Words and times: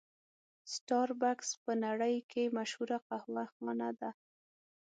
سټار 0.73 1.09
بکس 1.21 1.49
په 1.63 1.71
نړۍ 1.85 2.15
کې 2.31 2.53
مشهوره 2.57 2.97
قهوه 3.07 3.43
خانه 3.53 3.89
ده. 3.99 4.11